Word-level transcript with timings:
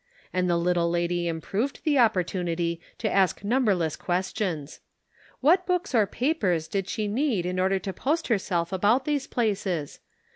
And 0.33 0.49
the 0.49 0.57
little 0.57 0.89
lady 0.89 1.27
improved 1.27 1.83
the 1.83 1.99
opportunity 1.99 2.81
to 2.97 3.11
ask 3.11 3.43
numberless 3.43 3.95
questions. 3.95 4.79
What 5.41 5.67
books 5.67 5.93
or 5.93 6.07
papers 6.07 6.67
did 6.67 6.89
she 6.89 7.07
need 7.07 7.45
in 7.45 7.59
order 7.59 7.77
to 7.77 7.93
post 7.93 8.27
herself 8.27 8.73
about 8.73 9.05
these 9.05 9.27
places? 9.27 9.99